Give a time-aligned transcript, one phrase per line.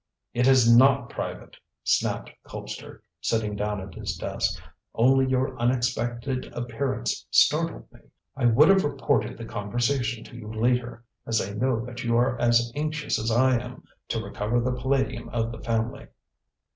[0.33, 4.59] "It's not private," snapped Colpster, sitting down at his desk;
[4.95, 7.99] "only your unexpected appearance startled me.
[8.35, 12.35] I would have reported the conversation to you later, as I know that you are
[12.39, 16.07] as anxious as I am to recover the palladium of the family."